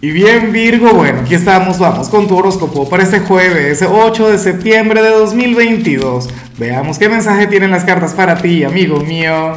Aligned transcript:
Y 0.00 0.12
bien 0.12 0.52
Virgo, 0.52 0.92
bueno, 0.92 1.22
aquí 1.22 1.34
estamos, 1.34 1.80
vamos 1.80 2.08
con 2.08 2.28
tu 2.28 2.36
horóscopo 2.36 2.88
para 2.88 3.02
este 3.02 3.18
jueves 3.18 3.82
8 3.82 4.30
de 4.30 4.38
septiembre 4.38 5.02
de 5.02 5.08
2022. 5.08 6.28
Veamos 6.56 7.00
qué 7.00 7.08
mensaje 7.08 7.48
tienen 7.48 7.72
las 7.72 7.82
cartas 7.82 8.14
para 8.14 8.36
ti, 8.36 8.62
amigo 8.62 9.00
mío. 9.00 9.54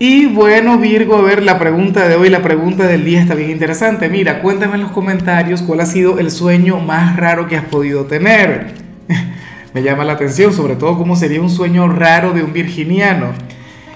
Y 0.00 0.26
bueno 0.26 0.76
Virgo, 0.78 1.18
a 1.18 1.22
ver, 1.22 1.44
la 1.44 1.60
pregunta 1.60 2.08
de 2.08 2.16
hoy, 2.16 2.30
la 2.30 2.42
pregunta 2.42 2.88
del 2.88 3.04
día 3.04 3.20
está 3.20 3.36
bien 3.36 3.52
interesante. 3.52 4.08
Mira, 4.08 4.42
cuéntame 4.42 4.74
en 4.74 4.80
los 4.80 4.90
comentarios 4.90 5.62
cuál 5.62 5.82
ha 5.82 5.86
sido 5.86 6.18
el 6.18 6.32
sueño 6.32 6.80
más 6.80 7.16
raro 7.16 7.46
que 7.46 7.56
has 7.56 7.66
podido 7.66 8.06
tener. 8.06 8.74
Me 9.72 9.84
llama 9.84 10.02
la 10.02 10.14
atención, 10.14 10.52
sobre 10.52 10.74
todo 10.74 10.98
cómo 10.98 11.14
sería 11.14 11.40
un 11.40 11.50
sueño 11.50 11.86
raro 11.86 12.32
de 12.32 12.42
un 12.42 12.52
virginiano. 12.52 13.28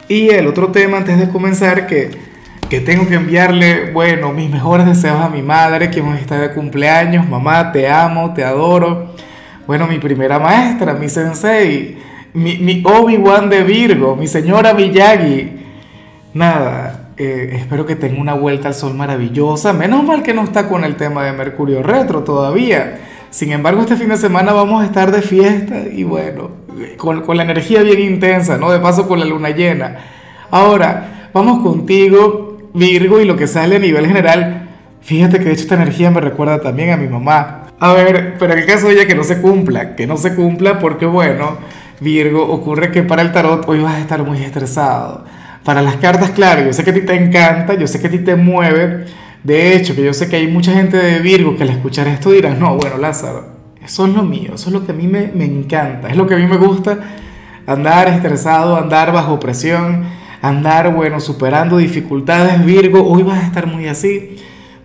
Y 0.07 0.29
el 0.29 0.47
otro 0.47 0.71
tema 0.71 0.99
antes 0.99 1.19
de 1.19 1.29
comenzar 1.29 1.89
que 1.89 2.36
que 2.69 2.81
tengo 2.81 3.07
que 3.07 3.15
enviarle, 3.15 3.93
bueno, 3.93 4.33
mis 4.33 4.51
mejores 4.51 4.87
deseos 4.87 5.21
a 5.21 5.29
mi 5.29 5.43
madre, 5.43 5.91
que 5.91 6.01
hoy 6.01 6.19
está 6.21 6.39
de 6.39 6.53
cumpleaños. 6.53 7.29
Mamá, 7.29 7.71
te 7.73 7.89
amo, 7.89 8.33
te 8.35 8.45
adoro. 8.45 9.15
Bueno, 9.67 9.87
mi 9.87 9.99
primera 9.99 10.39
maestra, 10.39 10.95
mi 10.95 11.09
sensei, 11.09 11.99
mi, 12.35 12.59
mi 12.59 12.83
Obi-Wan 12.85 13.49
de 13.51 13.63
Virgo, 13.63 14.17
mi 14.17 14.27
señora 14.27 14.75
Miyagi. 14.75 15.53
Nada, 16.35 17.11
eh, 17.17 17.53
espero 17.55 17.87
que 17.87 17.97
tenga 17.97 18.21
una 18.21 18.35
vuelta 18.35 18.69
al 18.69 18.75
sol 18.75 18.95
maravillosa. 18.95 19.73
Menos 19.73 20.03
mal 20.03 20.23
que 20.23 20.35
no 20.35 20.43
está 20.43 20.69
con 20.69 20.85
el 20.85 20.97
tema 20.97 21.25
de 21.25 21.33
Mercurio 21.33 21.83
retro 21.83 22.25
todavía. 22.25 22.99
Sin 23.31 23.53
embargo, 23.53 23.83
este 23.83 23.97
fin 23.97 24.09
de 24.09 24.17
semana 24.17 24.53
vamos 24.53 24.83
a 24.83 24.87
estar 24.87 25.13
de 25.13 25.23
fiesta 25.23 25.83
y 25.91 26.05
bueno, 26.05 26.51
con, 26.97 27.23
con 27.23 27.37
la 27.37 27.45
energía 27.45 27.83
bien 27.83 28.01
intensa, 28.01 28.57
¿no? 28.57 28.71
De 28.71 28.81
paso 28.81 29.07
con 29.07 29.21
la 29.21 29.25
luna 29.25 29.51
llena. 29.51 29.99
Ahora, 30.51 31.29
vamos 31.33 31.63
contigo 31.63 32.46
Virgo 32.77 33.21
y 33.21 33.25
lo 33.25 33.37
que 33.37 33.47
sale 33.47 33.77
a 33.77 33.79
nivel 33.79 34.07
general, 34.07 34.69
fíjate 35.01 35.39
que 35.39 35.45
de 35.45 35.53
hecho 35.53 35.63
esta 35.63 35.77
energía 35.77 36.11
me 36.11 36.21
recuerda 36.21 36.61
también 36.61 36.91
a 36.91 36.97
mi 36.97 37.09
mamá. 37.09 37.73
A 37.81 37.93
ver, 37.95 38.37
pero 38.39 38.53
en 38.53 38.61
el 38.61 38.67
caso 38.67 38.89
de 38.89 38.95
ella 38.95 39.07
que 39.07 39.15
no 39.15 39.25
se 39.25 39.41
cumpla, 39.41 39.97
que 39.97 40.07
no 40.07 40.17
se 40.19 40.35
cumpla 40.35 40.79
porque 40.79 41.07
bueno, 41.07 41.57
Virgo, 42.01 42.43
ocurre 42.43 42.91
que 42.91 43.03
para 43.03 43.23
el 43.23 43.33
tarot 43.33 43.67
hoy 43.67 43.81
vas 43.81 43.95
a 43.95 44.01
estar 44.01 44.23
muy 44.23 44.43
estresado. 44.43 45.25
Para 45.65 45.81
las 45.81 45.97
cartas, 45.97 46.31
claro, 46.31 46.65
yo 46.65 46.73
sé 46.73 46.85
que 46.85 46.91
a 46.91 46.95
ti 46.95 47.01
te 47.01 47.15
encanta, 47.15 47.75
yo 47.75 47.87
sé 47.87 48.01
que 48.01 48.09
a 48.09 48.11
ti 48.11 48.19
te 48.19 48.37
mueve. 48.37 49.07
De 49.43 49.75
hecho, 49.75 49.95
que 49.95 50.05
yo 50.05 50.13
sé 50.13 50.29
que 50.29 50.37
hay 50.37 50.47
mucha 50.47 50.73
gente 50.73 50.99
de 50.99 51.21
Virgo 51.21 51.57
que 51.57 51.63
al 51.63 51.71
escuchar 51.71 52.07
esto 52.09 52.31
dirán, 52.31 52.61
no, 52.61 52.77
bueno, 52.77 52.99
Lázaro, 52.99 53.47
eso 53.83 54.07
es 54.07 54.13
lo 54.13 54.23
mío, 54.23 54.53
eso 54.55 54.69
es 54.69 54.73
lo 54.73 54.85
que 54.85 54.93
a 54.93 54.95
mí 54.95 55.07
me, 55.07 55.29
me 55.35 55.45
encanta, 55.45 56.09
es 56.09 56.17
lo 56.17 56.27
que 56.27 56.35
a 56.35 56.37
mí 56.37 56.47
me 56.47 56.57
gusta, 56.57 56.99
andar 57.67 58.09
estresado, 58.09 58.77
andar 58.77 59.13
bajo 59.13 59.41
presión 59.41 60.05
andar, 60.49 60.95
bueno, 60.95 61.21
superando 61.21 61.77
dificultades, 61.77 62.65
Virgo, 62.65 63.07
hoy 63.07 63.23
vas 63.23 63.43
a 63.43 63.47
estar 63.47 63.67
muy 63.67 63.87
así. 63.89 64.37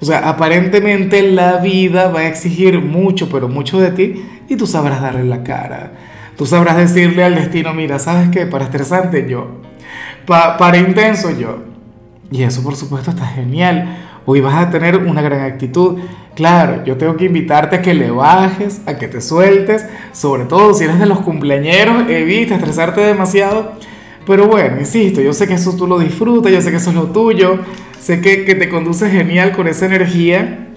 O 0.02 0.06
sea, 0.06 0.28
aparentemente 0.28 1.22
la 1.22 1.58
vida 1.58 2.08
va 2.08 2.22
a 2.22 2.28
exigir 2.28 2.82
mucho, 2.82 3.30
pero 3.30 3.48
mucho 3.48 3.80
de 3.80 3.92
ti 3.92 4.26
y 4.50 4.56
tú 4.56 4.66
sabrás 4.66 5.02
darle 5.02 5.24
la 5.24 5.44
cara. 5.44 5.92
Tú 6.38 6.46
sabrás 6.48 6.78
decirle 6.78 7.24
al 7.24 7.36
destino, 7.36 7.74
mira, 7.74 8.00
¿sabes 8.00 8.30
qué? 8.30 8.48
Para 8.48 8.66
estresante 8.66 9.28
yo, 9.30 9.62
para 10.26 10.78
intenso 10.78 11.30
yo. 11.38 11.60
Y 12.32 12.44
eso 12.44 12.64
por 12.64 12.76
supuesto 12.76 13.12
está 13.12 13.28
genial. 13.28 13.98
Hoy 14.26 14.42
vas 14.42 14.56
a 14.56 14.72
tener 14.72 14.98
una 14.98 15.22
gran 15.22 15.42
actitud. 15.42 16.00
Claro, 16.34 16.84
yo 16.84 16.98
tengo 16.98 17.16
que 17.16 17.26
invitarte 17.26 17.76
a 17.76 17.82
que 17.82 17.94
le 17.94 18.10
bajes, 18.10 18.82
a 18.88 18.98
que 18.98 19.08
te 19.08 19.22
sueltes, 19.22 19.86
sobre 20.14 20.46
todo 20.46 20.74
si 20.74 20.86
eres 20.86 20.98
de 20.98 21.06
los 21.06 21.20
cumpleañeros, 21.20 22.10
evita 22.10 22.56
estresarte 22.56 23.02
demasiado 23.02 23.74
pero 24.26 24.48
bueno, 24.48 24.80
insisto, 24.80 25.22
yo 25.22 25.34
sé 25.34 25.48
que 25.48 25.56
eso 25.56 25.76
tú 25.76 25.88
lo 25.88 26.00
disfrutas, 26.00 26.52
yo 26.52 26.62
sé 26.62 26.70
que 26.70 26.78
eso 26.78 26.92
es 26.92 26.96
lo 26.96 27.08
tuyo, 27.08 27.60
sé 28.00 28.22
que, 28.22 28.46
que 28.46 28.56
te 28.56 28.70
conduce 28.70 29.10
genial 29.10 29.52
con 29.52 29.68
esa 29.68 29.86
energía 29.88 30.68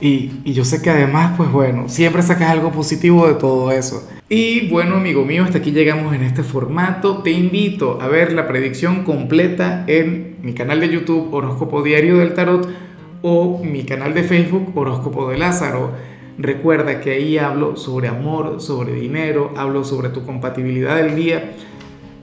y, 0.00 0.30
y, 0.44 0.52
yo 0.52 0.64
sé 0.64 0.82
que 0.82 0.90
además, 0.90 1.34
pues 1.38 1.50
bueno, 1.50 1.88
siempre 1.88 2.22
sacas 2.22 2.50
algo 2.50 2.70
positivo 2.70 3.26
de 3.26 3.34
todo 3.34 3.70
eso. 3.72 4.06
Y 4.28 4.68
bueno, 4.68 4.96
amigo 4.96 5.24
mío, 5.24 5.44
hasta 5.44 5.58
aquí 5.58 5.70
llegamos 5.70 6.14
en 6.14 6.22
este 6.22 6.42
formato. 6.42 7.22
Te 7.22 7.30
invito 7.30 7.98
a 8.02 8.08
ver 8.08 8.32
la 8.32 8.46
predicción 8.46 9.04
completa 9.04 9.84
en 9.86 10.36
mi 10.42 10.52
canal 10.52 10.80
de 10.80 10.90
YouTube 10.90 11.32
Horóscopo 11.32 11.82
Diario 11.82 12.18
del 12.18 12.34
Tarot 12.34 12.68
o 13.22 13.62
mi 13.64 13.84
canal 13.84 14.12
de 14.12 14.22
Facebook 14.22 14.76
Horóscopo 14.76 15.30
de 15.30 15.38
Lázaro. 15.38 15.92
Recuerda 16.38 17.00
que 17.00 17.12
ahí 17.12 17.38
hablo 17.38 17.76
sobre 17.76 18.08
amor, 18.08 18.60
sobre 18.60 18.92
dinero, 18.92 19.54
hablo 19.56 19.82
sobre 19.82 20.10
tu 20.10 20.26
compatibilidad 20.26 20.96
del 20.96 21.16
día 21.16 21.52